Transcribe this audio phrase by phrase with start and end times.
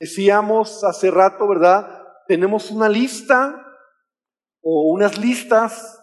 [0.00, 2.06] Decíamos hace rato, ¿verdad?
[2.26, 3.64] Tenemos una lista
[4.62, 5.98] o unas listas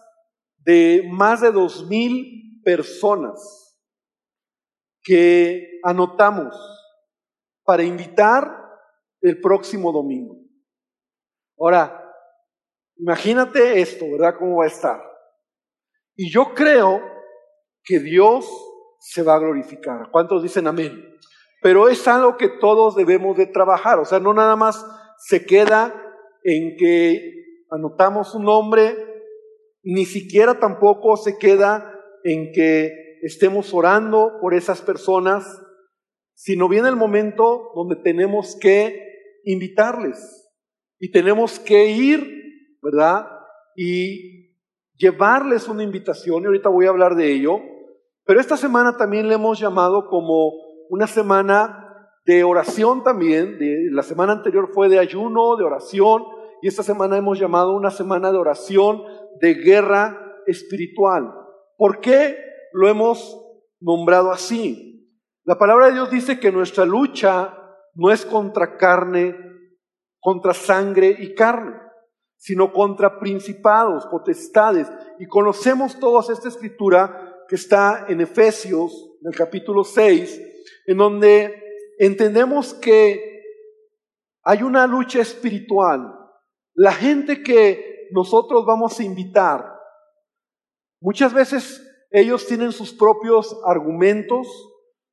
[0.58, 3.76] de más de dos mil personas
[5.02, 6.54] que anotamos
[7.64, 8.50] para invitar
[9.20, 10.36] el próximo domingo.
[11.58, 12.12] Ahora,
[12.96, 14.34] imagínate esto, ¿verdad?
[14.38, 15.00] ¿Cómo va a estar?
[16.16, 17.00] Y yo creo
[17.84, 18.46] que Dios
[18.98, 20.10] se va a glorificar.
[20.10, 21.15] ¿Cuántos dicen amén?
[21.62, 23.98] Pero es algo que todos debemos de trabajar.
[23.98, 24.84] O sea, no nada más
[25.18, 25.94] se queda
[26.42, 27.36] en que
[27.70, 28.96] anotamos un nombre,
[29.82, 31.92] ni siquiera tampoco se queda
[32.24, 35.44] en que estemos orando por esas personas,
[36.34, 39.00] sino viene el momento donde tenemos que
[39.44, 40.46] invitarles
[40.98, 43.26] y tenemos que ir, ¿verdad?
[43.74, 44.54] Y
[44.96, 47.60] llevarles una invitación, y ahorita voy a hablar de ello,
[48.24, 50.52] pero esta semana también le hemos llamado como
[50.90, 51.86] una semana
[52.24, 56.24] de oración también, de, la semana anterior fue de ayuno, de oración,
[56.60, 59.02] y esta semana hemos llamado una semana de oración,
[59.40, 61.32] de guerra espiritual.
[61.76, 62.36] ¿Por qué
[62.72, 63.40] lo hemos
[63.80, 65.08] nombrado así?
[65.44, 67.56] La palabra de Dios dice que nuestra lucha
[67.94, 69.36] no es contra carne,
[70.18, 71.76] contra sangre y carne,
[72.36, 74.90] sino contra principados, potestades.
[75.20, 80.55] Y conocemos todos esta escritura que está en Efesios, en el capítulo 6,
[80.86, 81.62] en donde
[81.98, 83.42] entendemos que
[84.42, 86.14] hay una lucha espiritual.
[86.74, 89.72] La gente que nosotros vamos a invitar,
[91.00, 94.46] muchas veces ellos tienen sus propios argumentos,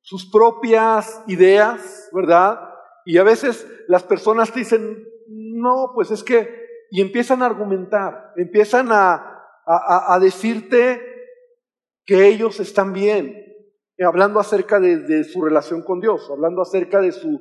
[0.00, 2.60] sus propias ideas, ¿verdad?
[3.04, 6.48] Y a veces las personas dicen, no, pues es que,
[6.90, 9.34] y empiezan a argumentar, empiezan a,
[9.66, 11.00] a, decirte
[12.04, 13.43] que ellos están bien,
[14.02, 17.40] hablando acerca de, su relación con Dios, hablando acerca de su,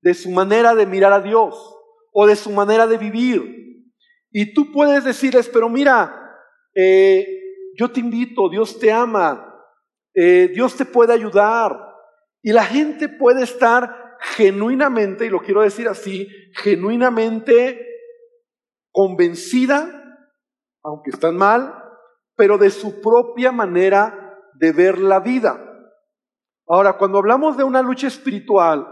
[0.00, 1.54] de su manera de mirar a Dios
[2.12, 3.92] o de su manera de vivir.
[4.30, 6.40] Y tú puedes decirles, pero mira,
[6.74, 7.26] eh,
[7.78, 9.54] yo te invito, Dios te ama,
[10.14, 11.78] eh, Dios te puede ayudar.
[12.42, 17.86] Y la gente puede estar genuinamente, y lo quiero decir así, genuinamente
[18.90, 20.20] convencida,
[20.82, 21.74] aunque están mal,
[22.36, 25.63] pero de su propia manera de ver la vida.
[26.66, 28.86] Ahora, cuando hablamos de una lucha espiritual,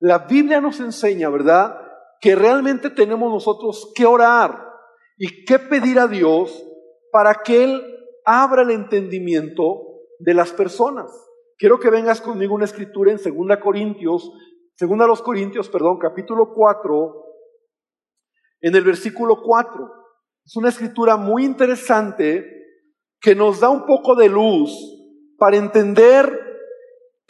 [0.00, 1.78] la Biblia nos enseña, ¿verdad?
[2.20, 4.70] Que realmente tenemos nosotros que orar
[5.18, 6.64] y que pedir a Dios
[7.12, 9.82] para que Él abra el entendimiento
[10.18, 11.10] de las personas.
[11.58, 14.32] Quiero que vengas conmigo una escritura en 2 Corintios,
[14.78, 17.24] 2 los Corintios, perdón, capítulo 4,
[18.62, 19.92] en el versículo 4.
[20.46, 22.46] Es una escritura muy interesante
[23.20, 24.72] que nos da un poco de luz
[25.36, 26.49] para entender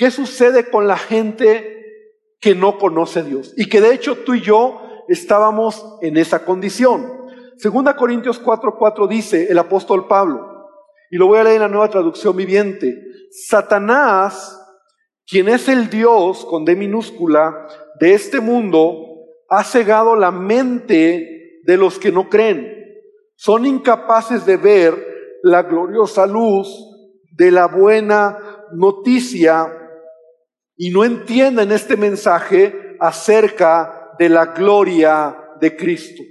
[0.00, 2.08] ¿Qué sucede con la gente
[2.40, 3.52] que no conoce a Dios?
[3.58, 7.26] Y que de hecho tú y yo estábamos en esa condición.
[7.58, 10.70] Segunda Corintios 4:4 dice el apóstol Pablo,
[11.10, 12.96] y lo voy a leer en la nueva traducción viviente,
[13.30, 14.58] Satanás,
[15.26, 17.66] quien es el Dios con D minúscula
[18.00, 19.04] de este mundo,
[19.50, 22.72] ha cegado la mente de los que no creen.
[23.36, 24.94] Son incapaces de ver
[25.42, 26.74] la gloriosa luz
[27.36, 28.38] de la buena
[28.72, 29.76] noticia
[30.82, 36.22] y no entienden este mensaje acerca de la gloria de Cristo.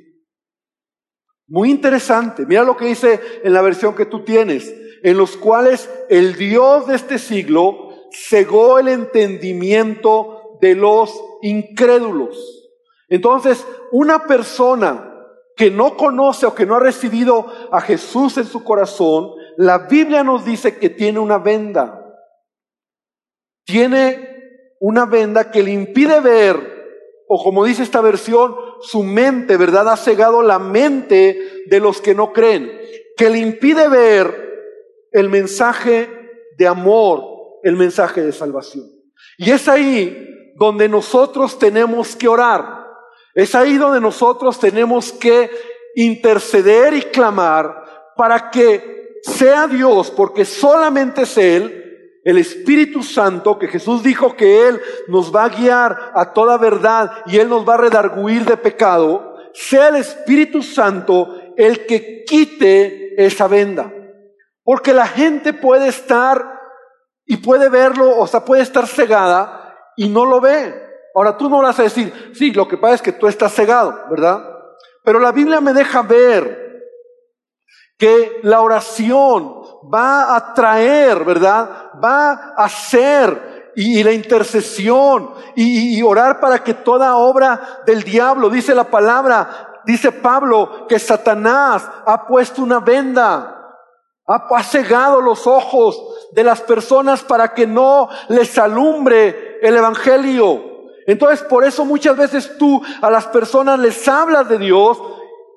[1.47, 2.47] Muy interesante.
[2.47, 4.73] Mira lo que dice en la versión que tú tienes,
[5.03, 12.71] en los cuales el Dios de este siglo cegó el entendimiento de los incrédulos.
[13.07, 15.13] Entonces, una persona
[15.55, 20.23] que no conoce o que no ha recibido a Jesús en su corazón, la Biblia
[20.23, 22.03] nos dice que tiene una venda.
[23.63, 24.28] Tiene
[24.79, 26.79] una venda que le impide ver,
[27.27, 29.89] o como dice esta versión, su mente, ¿verdad?
[29.89, 32.71] Ha cegado la mente de los que no creen,
[33.15, 34.49] que le impide ver
[35.11, 36.09] el mensaje
[36.57, 37.23] de amor,
[37.63, 38.85] el mensaje de salvación.
[39.37, 42.87] Y es ahí donde nosotros tenemos que orar.
[43.33, 45.49] Es ahí donde nosotros tenemos que
[45.95, 47.83] interceder y clamar
[48.15, 51.88] para que sea Dios, porque solamente es Él,
[52.23, 57.11] el Espíritu Santo, que Jesús dijo que Él nos va a guiar a toda verdad
[57.25, 63.23] y Él nos va a redarguir de pecado, sea el Espíritu Santo el que quite
[63.25, 63.91] esa venda.
[64.63, 66.59] Porque la gente puede estar
[67.25, 70.73] y puede verlo, o sea, puede estar cegada y no lo ve.
[71.15, 74.05] Ahora tú no vas a decir, sí, lo que pasa es que tú estás cegado,
[74.09, 74.43] ¿verdad?
[75.03, 76.69] Pero la Biblia me deja ver
[77.97, 81.91] que la oración va a traer, ¿verdad?
[82.03, 88.49] Va a hacer y, la intercesión y, y, orar para que toda obra del diablo,
[88.49, 93.55] dice la palabra, dice Pablo, que Satanás ha puesto una venda
[94.29, 95.99] ha, cegado los ojos
[96.33, 100.61] de las personas para que no les alumbre el Evangelio.
[101.07, 104.99] Entonces, por eso muchas veces tú a las personas les hablas de Dios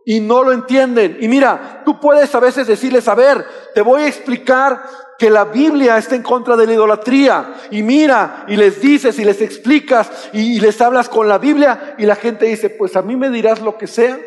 [0.05, 1.19] y no lo entienden.
[1.21, 3.45] Y mira, tú puedes a veces decirles, a ver,
[3.75, 4.83] te voy a explicar
[5.19, 7.55] que la Biblia está en contra de la idolatría.
[7.71, 12.07] Y mira, y les dices y les explicas y, les hablas con la Biblia y
[12.07, 14.19] la gente dice, pues a mí me dirás lo que sea,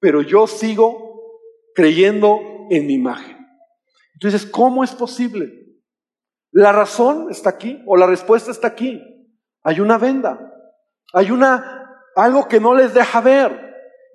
[0.00, 1.40] pero yo sigo
[1.74, 2.40] creyendo
[2.70, 3.36] en mi imagen.
[4.14, 5.52] Entonces, ¿cómo es posible?
[6.50, 8.98] La razón está aquí o la respuesta está aquí.
[9.62, 10.38] Hay una venda.
[11.12, 13.65] Hay una algo que no les deja ver.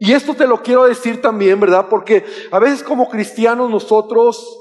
[0.04, 1.86] Y esto te lo quiero decir también, ¿verdad?
[1.88, 4.58] Porque a veces como cristianos nosotros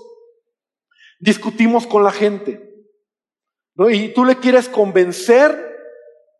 [1.18, 2.60] discutimos con la gente.
[3.74, 3.88] ¿no?
[3.88, 5.78] Y tú le quieres convencer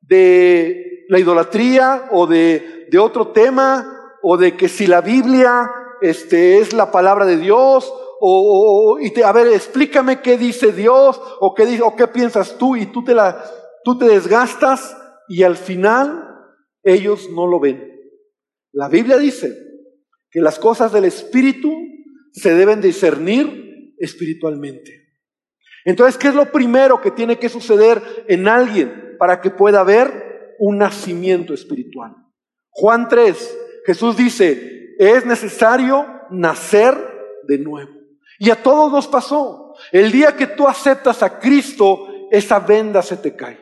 [0.03, 6.75] de la idolatría o de, otro tema o de que si la Biblia este, es
[6.75, 11.65] la palabra de Dios o, y te, a ver, explícame qué dice Dios o qué
[11.65, 13.43] dice, o qué piensas tú y tú te la,
[13.83, 14.95] tú te desgastas
[15.27, 16.37] y al final
[16.83, 18.00] ellos no lo ven.
[18.73, 19.57] La Biblia dice
[20.31, 21.73] que las cosas del Espíritu
[22.33, 25.09] se deben discernir espiritualmente.
[25.85, 30.57] Entonces, ¿qué es lo primero que tiene que suceder en alguien para que pueda haber
[30.59, 32.15] un nacimiento espiritual?
[32.71, 36.97] Juan 3, Jesús dice, es necesario nacer
[37.49, 37.91] de nuevo.
[38.39, 39.75] Y a todos nos pasó.
[39.91, 43.59] El día que tú aceptas a Cristo, esa venda se te cae.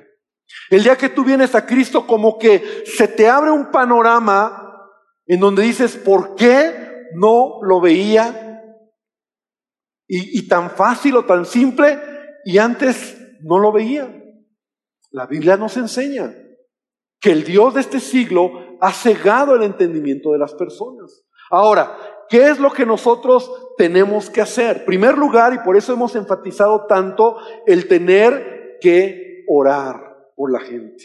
[0.70, 4.67] El día que tú vienes a Cristo, como que se te abre un panorama
[5.28, 8.64] en donde dices, ¿por qué no lo veía?
[10.10, 12.00] Y, tan fácil o tan simple,
[12.46, 14.10] y antes no lo veía.
[15.10, 16.34] La Biblia nos enseña
[17.20, 21.26] que el Dios de este siglo ha cegado el entendimiento de las personas.
[21.50, 21.94] Ahora,
[22.30, 24.78] ¿qué es lo que nosotros tenemos que hacer?
[24.78, 27.36] En primer lugar, y por eso hemos enfatizado tanto
[27.66, 31.04] el tener que orar por la gente.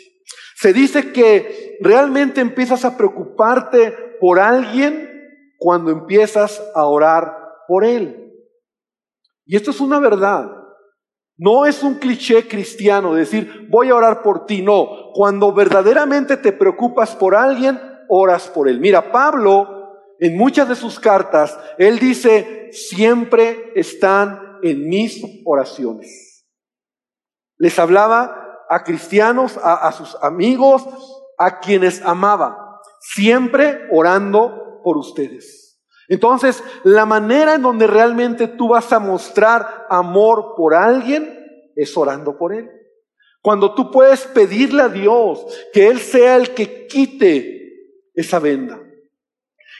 [0.55, 5.09] Se dice que realmente empiezas a preocuparte por alguien
[5.57, 7.35] cuando empiezas a orar
[7.67, 8.31] por él.
[9.45, 10.49] Y esto es una verdad.
[11.35, 14.61] No es un cliché cristiano decir, voy a orar por ti.
[14.61, 17.77] No, cuando verdaderamente te preocupas por alguien,
[18.07, 18.79] oras por él.
[18.79, 26.47] Mira, Pablo en muchas de sus cartas, él dice, siempre están en mis oraciones.
[27.57, 30.85] Les hablaba a cristianos, a, sus amigos,
[31.37, 32.62] a quienes amaba,
[33.03, 35.81] siempre orando por ustedes.
[36.07, 42.38] Entonces, la manera en donde realmente tú vas a mostrar amor por alguien es orando
[42.38, 42.69] por él.
[43.41, 47.73] Cuando tú puedes pedirle a Dios que Él sea el que quite
[48.13, 48.79] esa venda.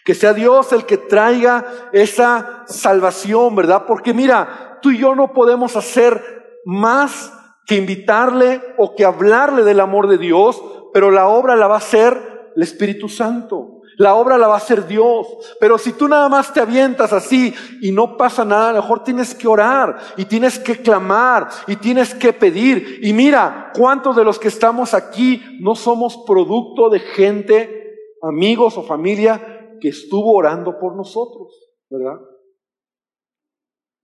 [0.04, 3.86] Que sea Dios el que traiga esa salvación, ¿verdad?
[3.88, 7.32] Porque mira, tú y yo no podemos hacer más
[7.66, 10.62] que invitarle o que hablarle del amor de Dios,
[10.94, 13.82] pero la obra la va a hacer el Espíritu Santo.
[13.98, 15.28] La obra la va a hacer Dios.
[15.60, 19.04] Pero si tú nada más te avientas así y no pasa nada, a lo mejor
[19.04, 23.00] tienes que orar y tienes que clamar y tienes que pedir.
[23.04, 28.84] Y mira, ¿cuántos de los que estamos aquí no somos producto de gente, amigos o
[28.84, 31.52] familia que estuvo orando por nosotros,
[31.90, 32.20] ¿verdad?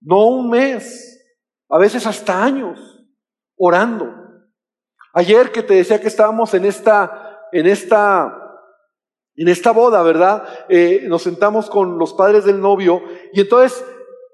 [0.01, 1.25] No un mes,
[1.70, 2.79] a veces hasta años,
[3.58, 4.13] orando.
[5.13, 8.38] Ayer que te decía que estábamos en esta, en esta,
[9.39, 10.43] en esta boda, ¿verdad?
[10.67, 13.86] Eh, nos sentamos con los padres del novio y entonces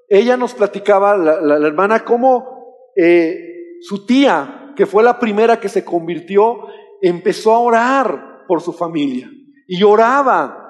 [0.09, 3.37] ella nos platicaba, la, hermana, cómo eh,
[3.81, 6.57] su tía, que fue la primera que se convirtió,
[7.01, 9.29] empezó a orar por su familia
[9.67, 10.65] y oraba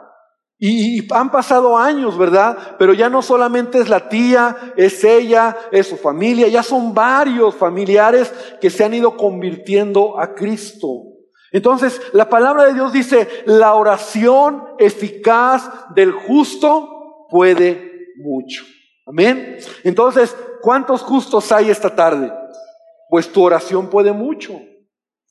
[0.60, 2.76] y, han pasado años, ¿verdad?
[2.78, 7.56] Pero ya no solamente es la tía, es ella, es su familia, ya son varios
[7.56, 11.15] familiares que se han ido convirtiendo a Cristo.
[11.56, 18.66] Entonces, la palabra de Dios dice, la oración eficaz del justo puede mucho.
[19.06, 19.56] Amén.
[19.86, 22.30] Entonces, ¿cuántos justos hay esta tarde?
[23.10, 24.60] Pues tu oración puede mucho.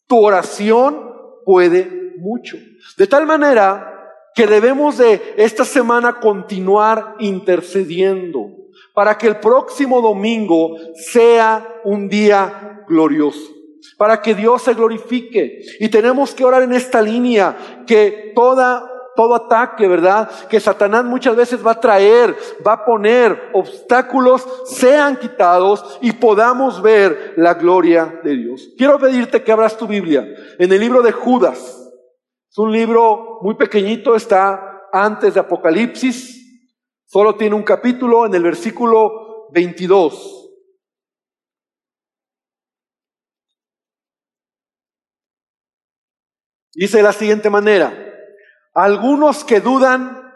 [0.06, 1.12] Tu oración
[1.44, 2.56] puede mucho.
[2.96, 8.48] De tal manera que debemos de esta semana continuar intercediendo
[8.94, 13.52] para que el próximo domingo sea un día glorioso,
[13.96, 15.60] para que Dios se glorifique.
[15.80, 20.28] Y tenemos que orar en esta línea, que toda todo ataque, ¿verdad?
[20.48, 22.36] Que Satanás muchas veces va a traer,
[22.66, 28.70] va a poner obstáculos, sean quitados y podamos ver la gloria de Dios.
[28.76, 30.26] Quiero pedirte que abras tu Biblia
[30.58, 31.80] en el libro de Judas.
[32.50, 36.40] Es un libro muy pequeñito, está antes de Apocalipsis.
[37.06, 40.43] Solo tiene un capítulo en el versículo 22.
[46.74, 47.92] Dice de la siguiente manera,
[48.74, 50.32] algunos que dudan,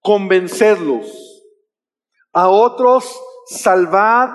[0.00, 1.06] convencerlos,
[2.32, 4.30] a otros salvad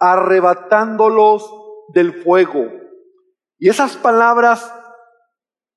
[0.00, 1.50] arrebatándolos
[1.92, 2.66] del fuego.
[3.58, 4.72] Y esas palabras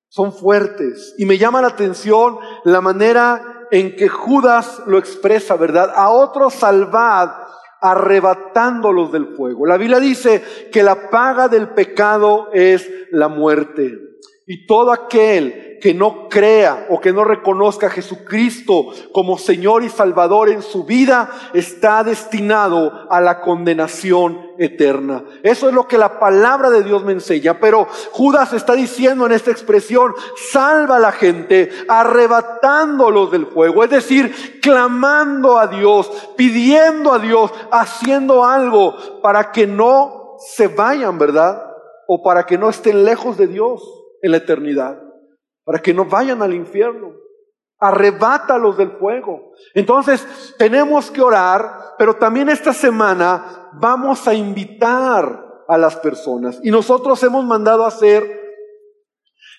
[0.10, 5.91] son fuertes y me llama la atención la manera en que Judas lo expresa, ¿verdad?
[5.96, 7.32] A otros salvad
[7.82, 9.65] arrebatándolos del fuego.
[9.65, 14.11] La Biblia dice que la paga del pecado es la muerte.
[14.48, 19.89] Y todo aquel que no crea o que no reconozca a Jesucristo como Señor y
[19.89, 25.24] Salvador en su vida está destinado a la condenación eterna.
[25.43, 27.60] Eso es lo que la palabra de Dios me enseña.
[27.60, 30.13] Pero Judas está diciendo en esta expresión,
[30.51, 33.83] salva a la gente arrebatándolos del fuego.
[33.83, 41.17] Es decir, clamando a Dios, pidiendo a Dios, haciendo algo para que no se vayan,
[41.17, 41.63] ¿verdad?
[42.07, 45.01] O para que no estén lejos de Dios en la eternidad,
[45.63, 47.13] para que no vayan al infierno.
[47.80, 49.54] Arrebátalos del fuego.
[49.74, 56.60] Entonces, tenemos que orar, pero también esta semana vamos a invitar a las personas.
[56.63, 58.24] Y nosotros hemos mandado a hacer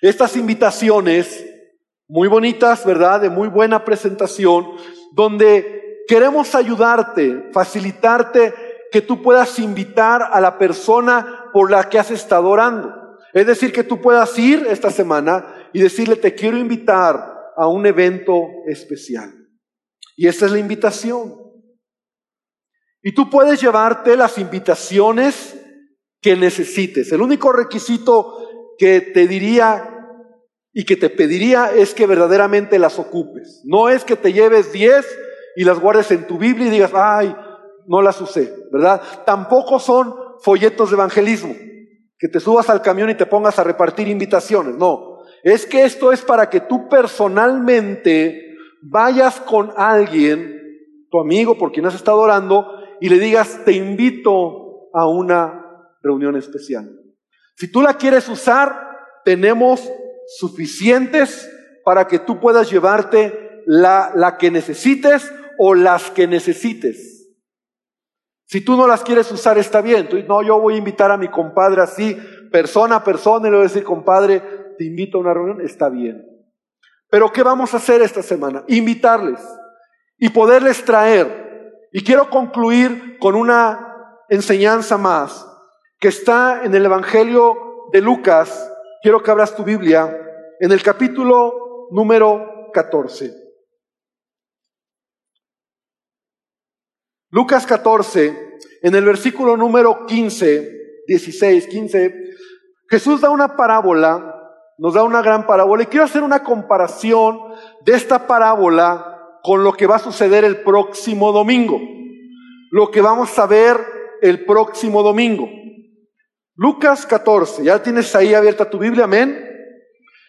[0.00, 1.44] estas invitaciones
[2.08, 3.22] muy bonitas, ¿verdad?
[3.22, 4.66] De muy buena presentación,
[5.12, 8.54] donde queremos ayudarte, facilitarte
[8.92, 13.01] que tú puedas invitar a la persona por la que has estado orando.
[13.32, 17.86] Es decir, que tú puedas ir esta semana y decirle, te quiero invitar a un
[17.86, 19.32] evento especial.
[20.16, 21.34] Y esa es la invitación.
[23.02, 25.58] Y tú puedes llevarte las invitaciones
[26.20, 27.10] que necesites.
[27.10, 29.88] El único requisito que te diría
[30.72, 33.62] y que te pediría es que verdaderamente las ocupes.
[33.64, 35.06] No es que te lleves 10
[35.56, 37.34] y las guardes en tu Biblia y digas, ay,
[37.86, 39.02] no las usé, ¿verdad?
[39.26, 41.54] Tampoco son folletos de evangelismo
[42.22, 44.76] que te subas al camión y te pongas a repartir invitaciones.
[44.76, 50.56] No, es que esto es para que tú personalmente vayas con alguien,
[51.10, 52.64] tu amigo por quien has estado orando,
[53.00, 55.66] y le digas, te invito a una
[56.00, 56.88] reunión especial.
[57.56, 58.72] Si tú la quieres usar,
[59.24, 59.90] tenemos
[60.38, 61.50] suficientes
[61.84, 67.11] para que tú puedas llevarte la, la que necesites o las que necesites.
[68.52, 70.10] Si tú no las quieres usar, está bien.
[70.28, 72.14] No, yo voy a invitar a mi compadre así,
[72.50, 75.88] persona a persona, y le voy a decir, compadre, te invito a una reunión, está
[75.88, 76.22] bien.
[77.08, 78.62] Pero ¿qué vamos a hacer esta semana?
[78.68, 79.40] Invitarles
[80.18, 81.86] y poderles traer.
[81.92, 85.48] Y quiero concluir con una enseñanza más
[85.98, 88.70] que está en el Evangelio de Lucas.
[89.00, 90.14] Quiero que abras tu Biblia
[90.60, 93.41] en el capítulo número 14.
[97.32, 100.70] Lucas 14, en el versículo número 15,
[101.06, 102.14] 16, 15,
[102.90, 104.34] Jesús da una parábola,
[104.76, 107.38] nos da una gran parábola, y quiero hacer una comparación
[107.86, 111.80] de esta parábola con lo que va a suceder el próximo domingo,
[112.70, 113.78] lo que vamos a ver
[114.20, 115.48] el próximo domingo.
[116.54, 119.42] Lucas 14, ya tienes ahí abierta tu Biblia, amén.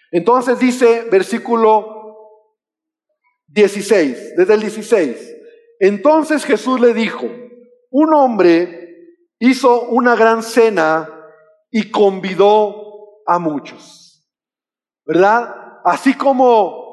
[0.10, 1.86] Entonces dice versículo
[3.48, 5.33] 16, desde el 16.
[5.80, 7.26] Entonces Jesús le dijo,
[7.92, 8.84] un hombre
[9.40, 11.10] hizo una gran cena
[11.70, 14.28] y convidó a muchos.
[15.06, 15.54] ¿Verdad?
[15.84, 16.84] Así como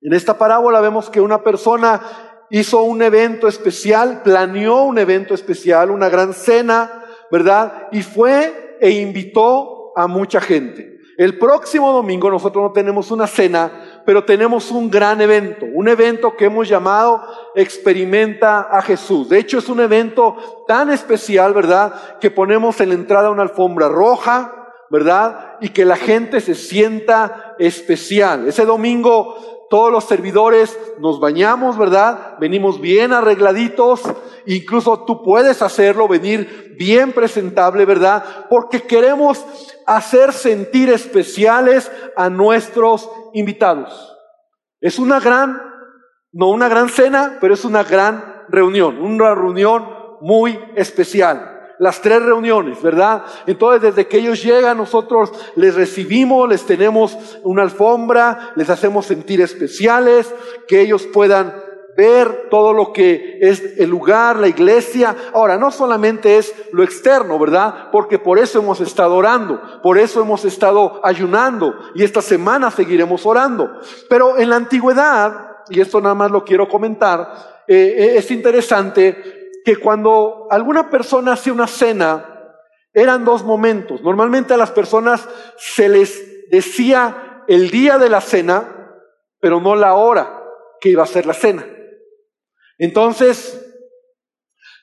[0.00, 5.90] en esta parábola vemos que una persona hizo un evento especial, planeó un evento especial,
[5.90, 7.88] una gran cena, ¿verdad?
[7.92, 10.98] Y fue e invitó a mucha gente.
[11.16, 16.36] El próximo domingo nosotros no tenemos una cena, pero tenemos un gran evento, un evento
[16.36, 17.22] que hemos llamado
[17.56, 19.28] Experimenta a Jesús.
[19.28, 22.18] De hecho, es un evento tan especial, ¿verdad?
[22.20, 25.56] Que ponemos en la entrada una alfombra roja, ¿verdad?
[25.60, 28.46] Y que la gente se sienta especial.
[28.46, 32.36] Ese domingo todos los servidores nos bañamos, ¿verdad?
[32.38, 34.02] Venimos bien arregladitos,
[34.46, 38.46] incluso tú puedes hacerlo, venir bien presentable, ¿verdad?
[38.48, 39.44] Porque queremos
[39.86, 44.16] hacer sentir especiales a nuestros invitados.
[44.80, 45.60] Es una gran,
[46.32, 49.88] no una gran cena, pero es una gran reunión, una reunión
[50.20, 51.55] muy especial.
[51.78, 53.24] Las tres reuniones, ¿verdad?
[53.46, 59.40] Entonces, desde que ellos llegan, nosotros les recibimos, les tenemos una alfombra, les hacemos sentir
[59.40, 60.32] especiales,
[60.66, 61.66] que ellos puedan
[61.96, 65.16] ver todo lo que es el lugar, la iglesia.
[65.32, 67.88] Ahora, no solamente es lo externo, ¿verdad?
[67.90, 73.24] Porque por eso hemos estado orando, por eso hemos estado ayunando y esta semana seguiremos
[73.24, 73.80] orando.
[74.08, 79.35] Pero en la antigüedad, y esto nada más lo quiero comentar, eh, eh, es interesante
[79.66, 82.54] que cuando alguna persona hacía una cena,
[82.94, 84.00] eran dos momentos.
[84.00, 89.02] Normalmente a las personas se les decía el día de la cena,
[89.40, 90.40] pero no la hora
[90.80, 91.66] que iba a ser la cena.
[92.78, 93.60] Entonces,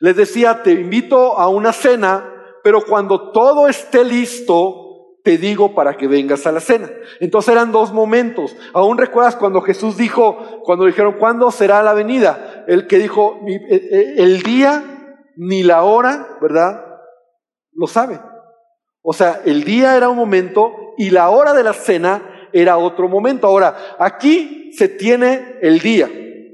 [0.01, 4.82] les decía, te invito a una cena, pero cuando todo esté listo,
[5.23, 6.91] te digo para que vengas a la cena.
[7.21, 8.55] Entonces eran dos momentos.
[8.73, 12.65] Aún recuerdas cuando Jesús dijo, cuando dijeron, ¿cuándo será la venida?
[12.67, 14.83] El que dijo, eh, eh, el día
[15.37, 16.85] ni la hora, ¿verdad?
[17.73, 18.19] Lo sabe.
[19.01, 23.07] O sea, el día era un momento y la hora de la cena era otro
[23.07, 23.47] momento.
[23.47, 26.09] Ahora, aquí se tiene el día.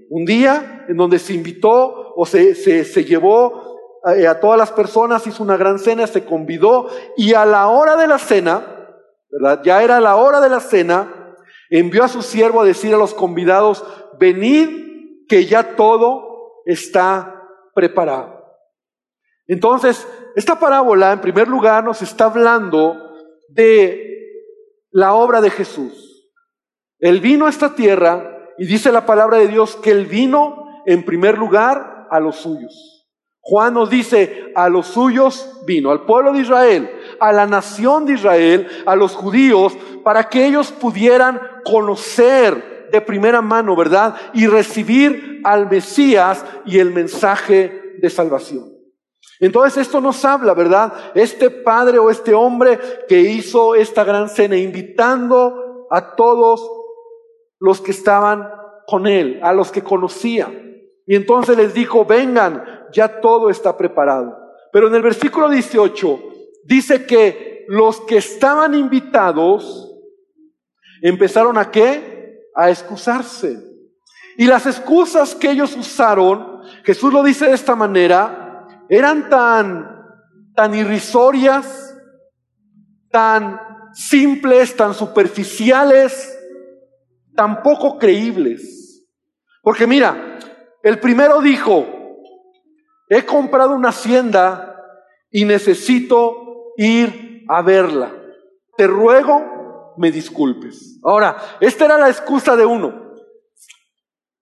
[0.10, 3.69] Un día en donde se invitó o se, se, llevó a,
[4.04, 8.08] a, todas las personas, hizo una gran cena, se convidó y a la hora de
[8.08, 8.76] la cena.
[9.64, 11.36] Ya era la hora de la cena,
[11.70, 13.84] envió a su siervo a decir a los convidados,
[14.20, 17.44] venid que ya todo está
[17.76, 18.40] preparado.
[19.48, 22.96] Entonces, esta parábola en primer lugar nos está hablando
[23.50, 24.10] de
[24.92, 26.32] la obra de Jesús.
[27.00, 31.06] Él vino a esta tierra y dice la palabra de Dios que Él vino en
[31.06, 32.99] primer lugar a los suyos.
[33.50, 36.88] Juan nos dice, a los suyos vino, al pueblo de Israel,
[37.20, 43.42] a la nación de Israel, a los judíos, para que ellos pudieran conocer de primera
[43.42, 44.16] mano, ¿verdad?
[44.36, 48.72] Y recibir al Mesías y el mensaje de salvación.
[49.40, 50.94] Entonces esto nos habla, ¿verdad?
[51.16, 56.70] Este padre o este hombre que hizo esta gran cena, invitando a todos
[57.58, 58.48] los que estaban
[58.86, 60.52] con él, a los que conocía.
[61.08, 64.38] Y entonces les dijo, vengan, ya todo está preparado.
[64.72, 66.20] Pero en el versículo 18
[66.64, 69.92] dice que los que estaban invitados
[71.02, 72.42] empezaron a qué?
[72.56, 73.58] A excusarse.
[74.38, 80.06] Y las excusas que ellos usaron, Jesús lo dice de esta manera, eran tan,
[80.56, 81.96] tan irrisorias,
[83.12, 83.60] tan
[83.94, 86.38] simples, tan superficiales,
[87.36, 89.06] tan poco creíbles.
[89.62, 90.40] Porque mira,
[90.84, 91.86] el primero dijo,
[93.10, 94.76] he comprado una hacienda
[95.32, 98.14] y necesito ir a verla.
[98.78, 99.60] Te ruego
[100.00, 100.98] me disculpes.
[101.04, 103.16] Ahora, esta era la excusa de uno.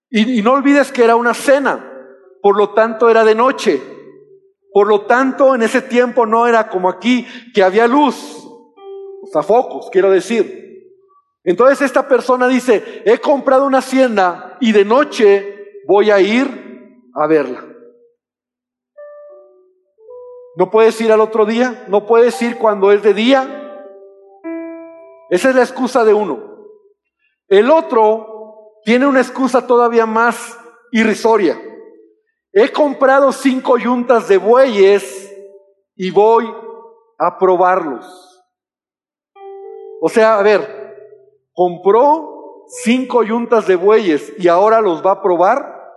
[0.09, 1.91] Y, no olvides que era una cena,
[2.43, 3.81] por lo tanto era de noche.
[4.71, 9.41] Por lo tanto, en ese tiempo no era como aquí, que había luz, o sea,
[9.41, 10.93] focos, quiero decir.
[11.43, 17.25] Entonces esta persona dice, he comprado una hacienda y de noche voy a ir a
[17.25, 17.65] verla.
[20.57, 21.85] ¿No puedes ir al otro día?
[21.87, 23.83] ¿No puedes ir cuando es de día?
[25.29, 26.39] Esa es la excusa de uno.
[27.47, 30.59] El otro tiene una excusa todavía más
[30.91, 31.61] irrisoria.
[32.51, 35.31] He comprado cinco yuntas de bueyes
[35.95, 36.51] y voy
[37.19, 38.43] a probarlos.
[40.01, 40.95] O sea, a ver,
[41.53, 45.93] compró cinco yuntas de bueyes y ahora los va a probar.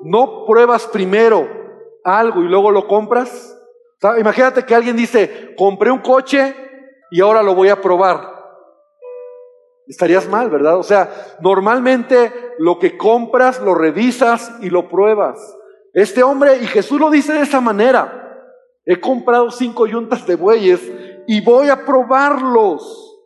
[0.00, 1.61] ¿No pruebas primero
[2.04, 3.48] algo y luego lo compras?
[4.18, 6.56] imagínate que alguien dice, compré un coche
[7.10, 8.32] y ahora lo voy a probar.
[9.86, 10.76] Estarías mal, ¿verdad?
[10.76, 11.08] O sea,
[11.40, 15.38] normalmente lo que compras lo revisas y lo pruebas.
[15.92, 18.22] Este hombre, y Jesús lo dice de esa manera,
[18.84, 20.80] he comprado cinco yuntas de bueyes
[21.26, 23.20] y voy a probarlos.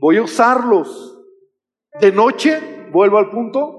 [0.00, 1.18] Voy a usarlos.
[2.00, 3.75] De noche, vuelvo al punto.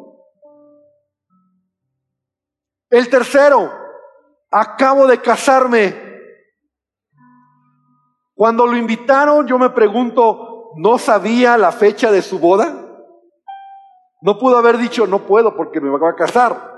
[2.89, 3.71] El tercero,
[4.51, 6.07] acabo de casarme.
[8.33, 12.83] Cuando lo invitaron, yo me pregunto, ¿no sabía la fecha de su boda?
[14.21, 16.75] No pudo haber dicho, no puedo porque me va a casar.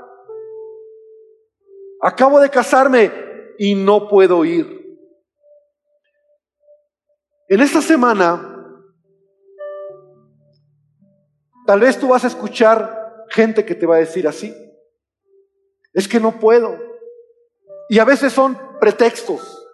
[2.01, 3.11] Acabo de casarme
[3.57, 4.79] y no puedo ir.
[7.49, 8.49] En esta semana
[11.69, 14.51] Tal vez tú vas a escuchar gente que te va a decir así.
[15.99, 16.77] Es que no puedo.
[17.89, 19.67] Y a veces son pretextos.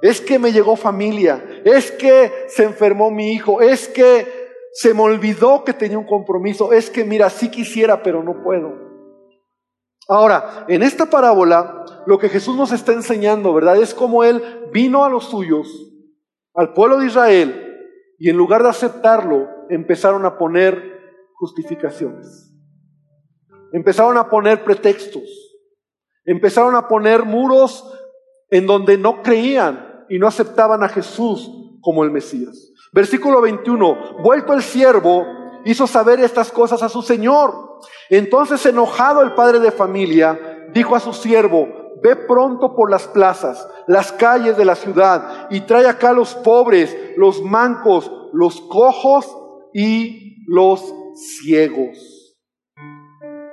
[0.00, 1.44] Es que me llegó familia.
[1.64, 3.60] Es que se enfermó mi hijo.
[3.60, 6.72] Es que se me olvidó que tenía un compromiso.
[6.72, 8.74] Es que mira, sí quisiera, pero no puedo.
[10.08, 13.76] Ahora, en esta parábola, lo que Jesús nos está enseñando, ¿verdad?
[13.82, 15.66] Es como Él vino a los suyos,
[16.54, 17.76] al pueblo de Israel,
[18.20, 22.52] y en lugar de aceptarlo, empezaron a poner justificaciones.
[23.72, 25.45] Empezaron a poner pretextos.
[26.26, 27.90] Empezaron a poner muros
[28.50, 32.72] en donde no creían y no aceptaban a Jesús como el Mesías.
[32.92, 35.24] Versículo 21, vuelto el siervo,
[35.64, 37.78] hizo saber estas cosas a su Señor.
[38.10, 41.68] Entonces enojado el padre de familia, dijo a su siervo,
[42.02, 46.96] ve pronto por las plazas, las calles de la ciudad y trae acá los pobres,
[47.16, 49.26] los mancos, los cojos
[49.72, 52.36] y los ciegos.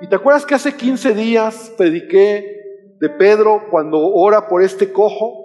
[0.00, 2.63] ¿Y te acuerdas que hace 15 días prediqué
[3.04, 5.44] de Pedro cuando ora por este cojo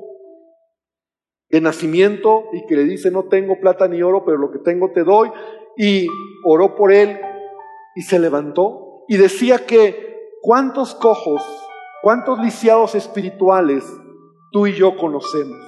[1.50, 4.93] de nacimiento y que le dice, no tengo plata ni oro, pero lo que tengo
[4.93, 5.30] te doy?
[5.76, 6.08] Y
[6.45, 7.19] oró por él
[7.95, 11.43] y se levantó y decía que cuántos cojos,
[12.02, 13.84] cuántos lisiados espirituales
[14.54, 15.60] tú y yo conocemos.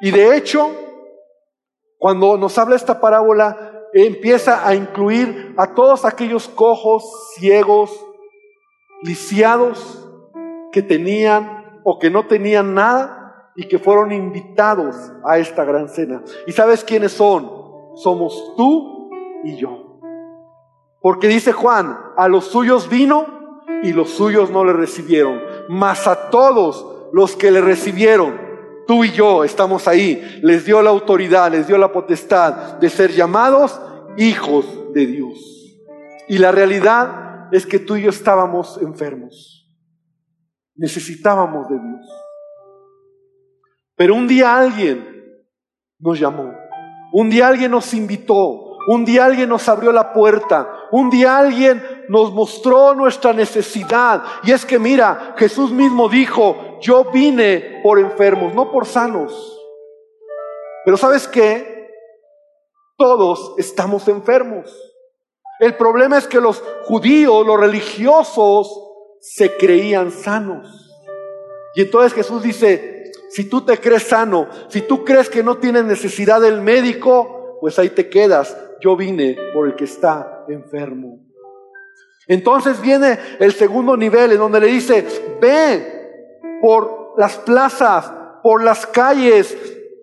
[0.00, 0.70] Y de hecho,
[1.98, 7.02] cuando nos habla esta parábola, empieza a incluir a todos aquellos cojos,
[7.34, 7.90] ciegos,
[9.02, 10.06] lisiados
[10.72, 16.22] que tenían o que no tenían nada y que fueron invitados a esta gran cena.
[16.46, 17.50] ¿Y sabes quiénes son?
[17.96, 19.10] Somos tú
[19.44, 20.00] y yo.
[21.00, 26.30] Porque dice Juan, a los suyos vino y los suyos no le recibieron, mas a
[26.30, 28.38] todos los que le recibieron,
[28.86, 33.12] tú y yo estamos ahí, les dio la autoridad, les dio la potestad de ser
[33.12, 33.80] llamados
[34.16, 35.76] hijos de Dios.
[36.28, 39.59] Y la realidad es que tú y yo estábamos enfermos.
[40.80, 42.06] Necesitábamos de Dios.
[43.96, 45.44] Pero un día alguien
[45.98, 46.54] nos llamó.
[47.12, 48.78] Un día alguien nos invitó.
[48.88, 50.88] Un día alguien nos abrió la puerta.
[50.90, 54.22] Un día alguien nos mostró nuestra necesidad.
[54.42, 59.58] Y es que mira, Jesús mismo dijo, yo vine por enfermos, no por sanos.
[60.86, 61.90] Pero sabes qué?
[62.96, 64.74] Todos estamos enfermos.
[65.58, 68.89] El problema es que los judíos, los religiosos,
[69.20, 70.90] se creían sanos.
[71.74, 75.84] Y entonces Jesús dice, si tú te crees sano, si tú crees que no tienes
[75.84, 78.56] necesidad del médico, pues ahí te quedas.
[78.80, 81.20] Yo vine por el que está enfermo.
[82.26, 85.06] Entonces viene el segundo nivel en donde le dice,
[85.40, 88.10] ve por las plazas,
[88.42, 89.56] por las calles,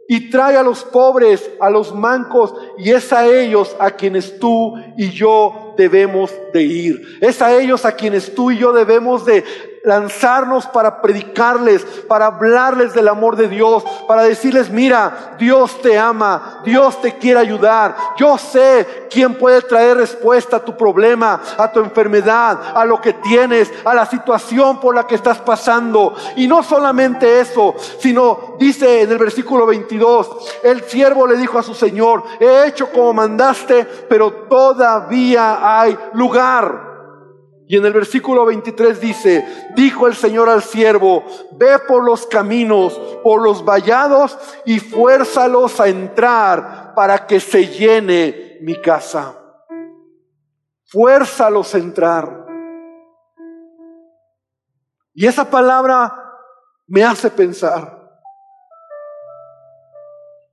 [0.08, 4.76] y trae a los pobres, a los mancos, y es a ellos a quienes tú
[4.98, 7.02] y yo debemos de ir.
[7.22, 9.44] Es a ellos a quienes tú y yo debemos de
[9.88, 16.60] lanzarnos para predicarles, para hablarles del amor de Dios, para decirles, mira, Dios te ama,
[16.66, 17.96] Dios te quiere ayudar.
[18.18, 23.14] Yo sé quién puede traer respuesta a tu problema, a tu enfermedad, a lo que
[23.14, 26.14] tienes, a la situación por la que estás pasando.
[26.36, 31.64] Y no solamente eso, sino dice en el versículo 22, el siervo le dijo a
[31.64, 36.87] su Señor, he hecho como mandaste, pero todavía hay lugar.
[37.70, 42.98] Y en el versículo 23 dice, dijo el Señor al siervo, ve por los caminos,
[43.24, 49.36] por los vallados y fuérzalos a entrar para que se llene mi casa.
[50.86, 52.46] Fuérzalos a entrar.
[55.14, 56.24] Y esa palabra
[56.88, 57.98] me hace pensar.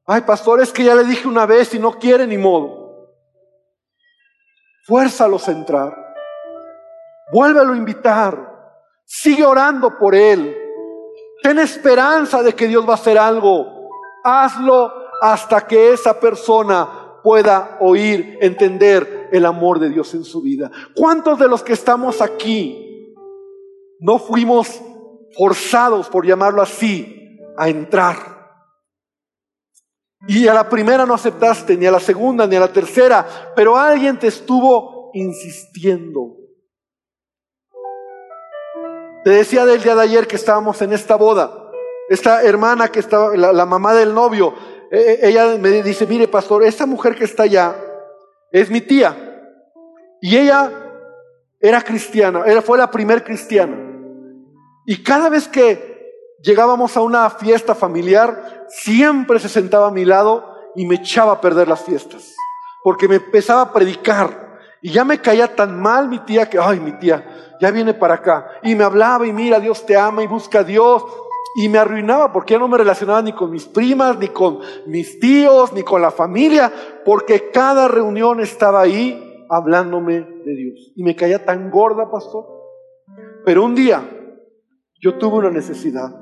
[0.04, 3.14] Ay, pastor, es que ya le dije una vez y no quiere ni modo.
[4.84, 6.03] Fuérzalos a entrar.
[7.34, 8.32] Vuélvelo a invitar.
[9.04, 10.56] Sigue orando por él.
[11.42, 13.90] Ten esperanza de que Dios va a hacer algo.
[14.22, 20.70] Hazlo hasta que esa persona pueda oír, entender el amor de Dios en su vida.
[20.94, 23.12] ¿Cuántos de los que estamos aquí
[23.98, 24.80] no fuimos
[25.36, 28.16] forzados, por llamarlo así, a entrar?
[30.28, 33.76] Y a la primera no aceptaste, ni a la segunda, ni a la tercera, pero
[33.76, 36.43] alguien te estuvo insistiendo.
[39.24, 41.70] Te decía del día de ayer que estábamos en esta boda.
[42.10, 44.54] Esta hermana que estaba, la, mamá del novio,
[44.90, 47.74] e, e, ella me dice, mire pastor, esta mujer que está allá
[48.52, 49.16] es mi tía.
[50.20, 50.70] Y ella
[51.58, 53.74] era cristiana, ella fue la primer cristiana.
[54.84, 60.54] Y cada vez que llegábamos a una fiesta familiar, siempre se sentaba a mi lado
[60.76, 62.34] y me echaba a perder las fiestas.
[62.82, 64.58] Porque me empezaba a predicar.
[64.82, 67.24] Y ya me caía tan mal mi tía que, ay, mi tía,
[67.60, 68.48] ya viene para acá.
[68.62, 71.04] Y me hablaba y mira, Dios te ama y busca a Dios.
[71.56, 75.20] Y me arruinaba porque ya no me relacionaba ni con mis primas, ni con mis
[75.20, 76.72] tíos, ni con la familia,
[77.04, 80.92] porque cada reunión estaba ahí hablándome de Dios.
[80.96, 82.46] Y me caía tan gorda, pastor.
[83.44, 84.02] Pero un día
[85.00, 86.12] yo tuve una necesidad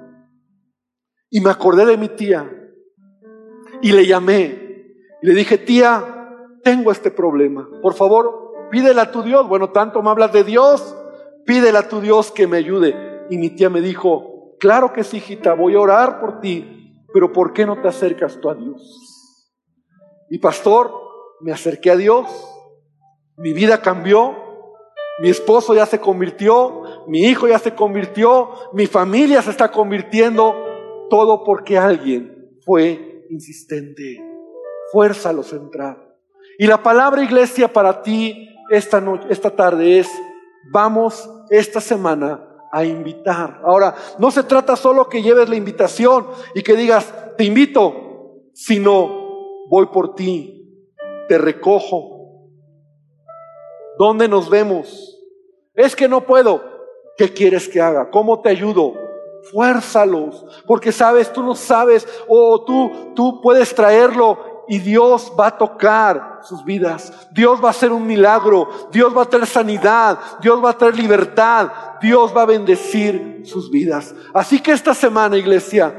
[1.31, 2.51] y me acordé de mi tía
[3.81, 4.63] y le llamé
[5.23, 6.05] y le dije, tía,
[6.65, 7.69] tengo este problema.
[7.81, 9.49] Por favor, pídele a tu Dios.
[9.49, 10.97] Bueno, tanto me hablas de Dios,
[11.47, 13.27] pídele a tu Dios que me ayude.
[13.31, 17.33] Y mi tía me dijo, claro que sí, hijita, voy a orar por ti, pero
[17.33, 19.51] ¿por qué no te acercas tú a Dios?
[20.31, 20.93] Y pastor,
[21.41, 22.27] me acerqué a Dios,
[23.37, 24.37] mi vida cambió,
[25.19, 30.55] mi esposo ya se convirtió, mi hijo ya se convirtió, mi familia se está convirtiendo,
[31.11, 34.21] todo porque alguien fue insistente.
[34.91, 36.17] Fuerza a entrar.
[36.59, 40.09] Y la palabra iglesia para ti esta noche, esta tarde es,
[40.71, 43.61] vamos esta semana a invitar.
[43.65, 47.95] Ahora, no se trata solo que lleves la invitación y que digas, te invito,
[48.55, 50.89] sino voy por ti,
[51.29, 52.49] te recojo.
[53.99, 55.19] ¿Dónde nos vemos?
[55.75, 56.63] Es que no puedo.
[57.17, 58.11] ¿Qué quieres que haga?
[58.11, 58.95] ¿Cómo te ayudo?
[59.51, 65.59] Fuérzalos, porque sabes, tú no sabes, o tú, tú puedes traerlo y Dios va a
[65.59, 67.29] tocar sus vidas.
[67.33, 68.69] Dios va a hacer un milagro.
[68.91, 70.19] Dios va a traer sanidad.
[70.41, 71.71] Dios va a traer libertad.
[72.01, 74.15] Dios va a bendecir sus vidas.
[74.33, 75.95] Así que esta semana, iglesia,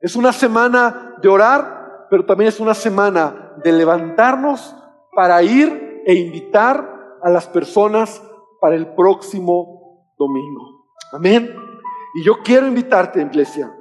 [0.00, 4.74] es una semana de orar, pero también es una semana de levantarnos
[5.14, 8.22] para ir e invitar a las personas
[8.60, 10.86] para el próximo domingo.
[11.12, 11.54] Amén.
[12.14, 13.74] Y yo quiero invitarte, iglesia,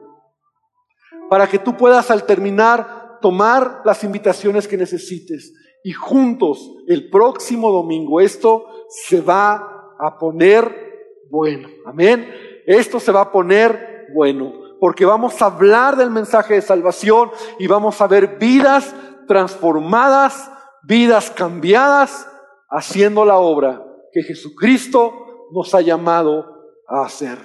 [1.30, 7.72] para que tú puedas al terminar tomar las invitaciones que necesites y juntos el próximo
[7.72, 11.70] domingo esto se va a poner bueno.
[11.86, 12.30] Amén.
[12.68, 17.68] Esto se va a poner bueno porque vamos a hablar del mensaje de salvación y
[17.68, 18.94] vamos a ver vidas
[19.26, 20.52] transformadas,
[20.84, 22.28] vidas cambiadas,
[22.70, 23.82] haciendo la obra
[24.12, 26.46] que Jesucristo nos ha llamado
[26.90, 27.38] a hacer.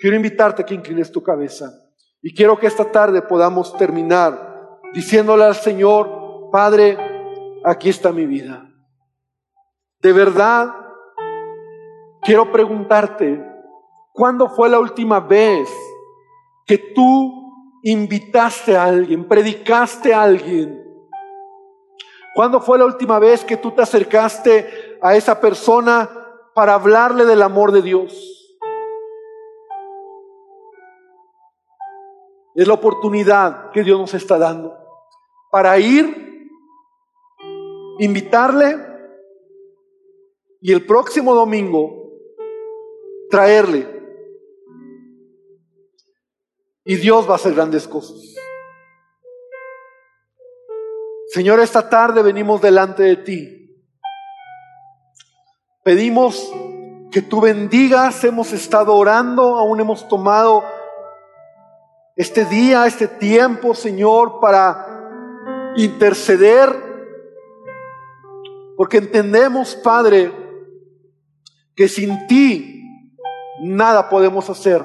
[0.00, 1.70] Quiero invitarte a que inclines tu cabeza
[2.20, 4.53] y quiero que esta tarde podamos terminar
[4.94, 6.96] diciéndole al Señor, Padre,
[7.64, 8.70] aquí está mi vida.
[10.00, 10.72] De verdad,
[12.22, 13.44] quiero preguntarte,
[14.12, 15.68] ¿cuándo fue la última vez
[16.64, 20.80] que tú invitaste a alguien, predicaste a alguien?
[22.34, 26.08] ¿Cuándo fue la última vez que tú te acercaste a esa persona
[26.54, 28.30] para hablarle del amor de Dios?
[32.54, 34.83] Es la oportunidad que Dios nos está dando
[35.54, 36.50] para ir,
[38.00, 38.76] invitarle
[40.60, 42.10] y el próximo domingo
[43.30, 43.86] traerle.
[46.84, 48.16] Y Dios va a hacer grandes cosas.
[51.28, 53.86] Señor, esta tarde venimos delante de ti.
[55.84, 56.52] Pedimos
[57.12, 60.64] que tú bendigas, hemos estado orando, aún hemos tomado
[62.16, 64.93] este día, este tiempo, Señor, para
[65.76, 66.74] interceder,
[68.76, 70.32] porque entendemos, Padre,
[71.74, 73.10] que sin ti
[73.60, 74.84] nada podemos hacer.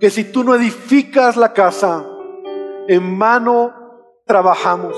[0.00, 2.04] Que si tú no edificas la casa,
[2.88, 3.72] en vano
[4.26, 4.96] trabajamos.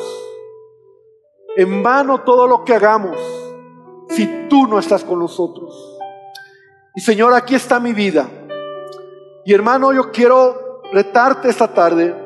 [1.56, 3.16] En vano todo lo que hagamos,
[4.11, 5.98] si tú no estás con nosotros.
[6.94, 8.28] Y Señor, aquí está mi vida.
[9.44, 12.25] Y hermano, yo quiero retarte esta tarde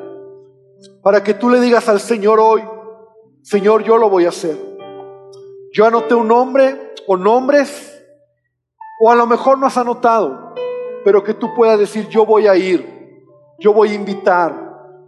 [1.01, 2.63] para que tú le digas al Señor hoy,
[3.41, 4.57] Señor, yo lo voy a hacer.
[5.73, 8.03] Yo anoté un nombre o nombres,
[8.99, 10.53] o a lo mejor no has anotado,
[11.03, 13.25] pero que tú puedas decir, yo voy a ir,
[13.57, 14.53] yo voy a invitar,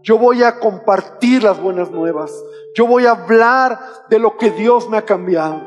[0.01, 2.33] yo voy a compartir las buenas nuevas,
[2.75, 3.79] yo voy a hablar
[4.09, 5.61] de lo que Dios me ha cambiado.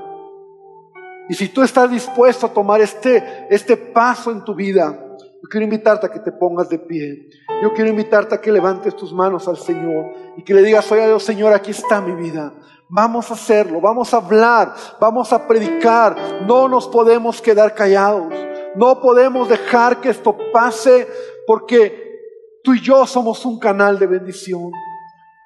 [1.28, 5.64] Y si tú estás dispuesto a tomar este, este paso en tu vida, yo quiero
[5.64, 7.28] invitarte a que te pongas de pie.
[7.62, 11.06] Yo quiero invitarte a que levantes tus manos al Señor y que le digas, oye
[11.06, 12.52] Dios, Señor, aquí está mi vida.
[12.88, 16.16] Vamos a hacerlo, vamos a hablar, vamos a predicar.
[16.46, 18.32] No nos podemos quedar callados.
[18.76, 21.08] No podemos dejar que esto pase
[21.46, 24.70] porque tú y yo somos un canal de bendición.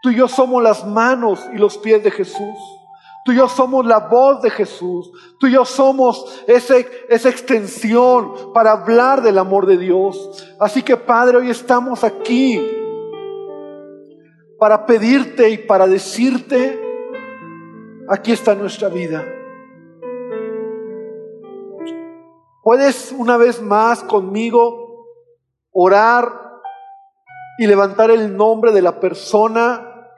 [0.02, 2.79] Tú y yo somos las manos y los pies de Jesús.
[3.24, 5.10] Tú y yo somos la voz de Jesús.
[5.38, 10.46] Tú y yo somos ese, esa extensión para hablar del amor de Dios.
[10.58, 12.60] Así que Padre, hoy estamos aquí
[14.58, 16.80] para pedirte y para decirte,
[18.08, 19.24] aquí está nuestra vida.
[22.62, 25.06] ¿Puedes una vez más conmigo
[25.72, 26.30] orar
[27.58, 30.10] y levantar el nombre de la persona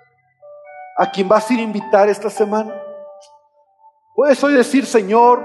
[0.97, 2.75] a quien vas a ir a invitar esta semana?
[4.15, 5.43] Puedes hoy decir, Señor,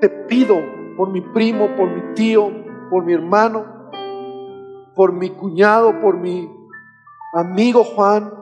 [0.00, 0.56] te pido
[0.96, 2.50] por mi primo, por mi tío,
[2.90, 3.90] por mi hermano,
[4.96, 6.50] por mi cuñado, por mi
[7.32, 8.32] amigo Juan.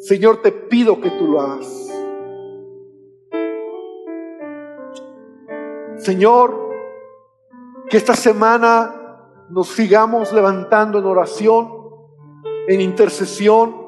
[0.00, 1.88] Señor, te pido que tú lo hagas.
[5.96, 6.72] Señor,
[7.88, 8.94] que esta semana
[9.48, 11.72] nos sigamos levantando en oración,
[12.68, 13.81] en intercesión.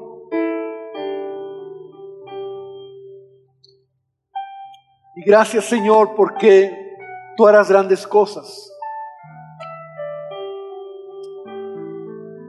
[5.15, 6.95] Y gracias Señor porque
[7.37, 8.71] tú harás grandes cosas.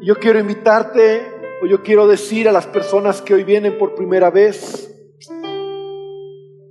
[0.02, 1.26] Yo quiero invitarte,
[1.62, 4.92] o yo quiero decir a las personas que hoy vienen por primera vez,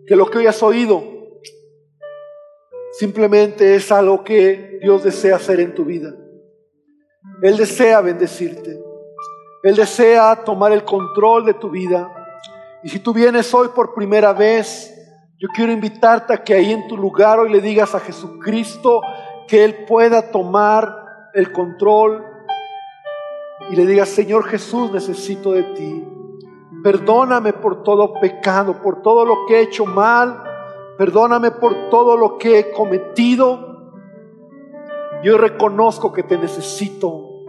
[0.08, 1.04] que lo que hoy has oído
[2.92, 6.16] simplemente es algo que Dios desea hacer en tu vida.
[7.42, 8.82] Él desea bendecirte.
[9.64, 12.10] Él desea tomar el control de tu vida.
[12.84, 14.95] Y si tú vienes hoy por primera vez,
[15.46, 19.02] yo quiero invitarte a que ahí en tu lugar hoy le digas a Jesucristo
[19.48, 22.26] que Él pueda tomar el control
[23.70, 26.04] y le digas, Señor Jesús, necesito de ti.
[26.84, 30.42] Perdóname por todo pecado, por todo lo que he hecho mal.
[30.98, 33.92] Perdóname por todo lo que he cometido.
[35.24, 37.44] Yo reconozco que te necesito.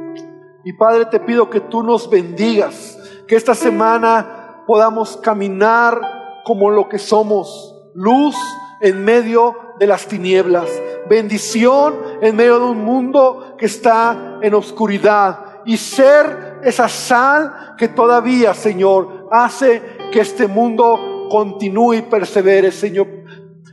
[0.64, 6.90] Y Padre, te pido que tú nos bendigas, que esta semana podamos caminar como lo
[6.90, 8.36] que somos, luz
[8.80, 10.68] en medio de las tinieblas,
[11.08, 17.88] bendición en medio de un mundo que está en oscuridad y ser esa sal que
[17.88, 19.82] todavía, Señor, hace
[20.12, 23.08] que este mundo continúe y persevere, Señor,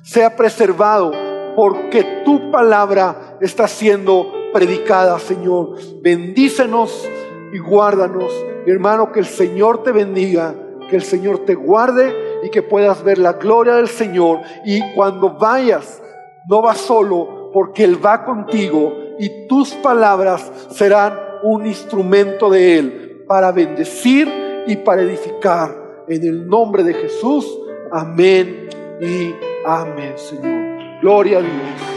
[0.01, 1.12] sea preservado
[1.55, 5.75] porque tu palabra está siendo predicada, Señor.
[6.01, 7.07] Bendícenos
[7.53, 8.31] y guárdanos.
[8.65, 10.55] hermano, que el Señor te bendiga,
[10.89, 14.41] que el Señor te guarde y que puedas ver la gloria del Señor.
[14.65, 16.01] Y cuando vayas,
[16.47, 23.25] no vas solo, porque Él va contigo y tus palabras serán un instrumento de Él
[23.27, 24.32] para bendecir
[24.67, 25.82] y para edificar.
[26.08, 27.47] En el nombre de Jesús,
[27.91, 28.67] amén
[28.99, 29.34] y
[29.65, 30.99] amén, Señor.
[31.01, 31.92] Gloria a Dios.